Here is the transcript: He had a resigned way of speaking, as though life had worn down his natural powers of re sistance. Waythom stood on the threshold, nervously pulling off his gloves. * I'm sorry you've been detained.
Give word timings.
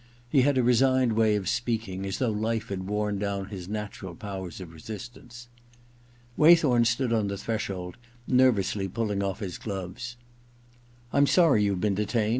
He 0.27 0.41
had 0.41 0.57
a 0.57 0.63
resigned 0.63 1.13
way 1.13 1.35
of 1.35 1.47
speaking, 1.47 2.07
as 2.07 2.17
though 2.17 2.31
life 2.31 2.69
had 2.69 2.87
worn 2.89 3.19
down 3.19 3.49
his 3.49 3.69
natural 3.69 4.15
powers 4.15 4.59
of 4.59 4.73
re 4.73 4.79
sistance. 4.79 5.45
Waythom 6.35 6.85
stood 6.87 7.13
on 7.13 7.27
the 7.27 7.37
threshold, 7.37 7.97
nervously 8.25 8.87
pulling 8.87 9.21
off 9.21 9.41
his 9.41 9.59
gloves. 9.59 10.17
* 10.65 11.13
I'm 11.13 11.27
sorry 11.27 11.63
you've 11.65 11.81
been 11.81 11.93
detained. 11.93 12.29